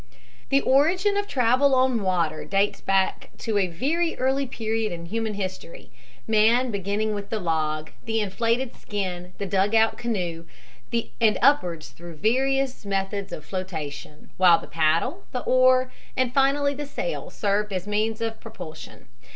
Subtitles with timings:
[0.49, 5.35] THE origin of travel on water dates back to a very early period in human
[5.35, 5.91] history,
[6.27, 10.45] men beginning with the log, the inflated skin, the dug out canoe,
[11.21, 16.87] and upwards through various methods of flotation; while the paddle, the oar, and finally the
[16.87, 19.05] sail served as means of propulsion.